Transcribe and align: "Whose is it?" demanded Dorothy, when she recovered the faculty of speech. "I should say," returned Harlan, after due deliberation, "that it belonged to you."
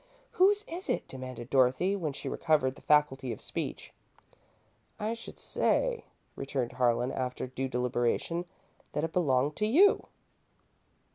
"Whose 0.31 0.65
is 0.67 0.89
it?" 0.89 1.07
demanded 1.07 1.51
Dorothy, 1.51 1.95
when 1.95 2.11
she 2.11 2.27
recovered 2.27 2.73
the 2.73 2.81
faculty 2.81 3.31
of 3.31 3.39
speech. 3.39 3.93
"I 4.99 5.13
should 5.13 5.37
say," 5.37 6.05
returned 6.35 6.71
Harlan, 6.71 7.11
after 7.11 7.45
due 7.45 7.67
deliberation, 7.69 8.45
"that 8.93 9.03
it 9.03 9.13
belonged 9.13 9.55
to 9.57 9.67
you." 9.67 10.07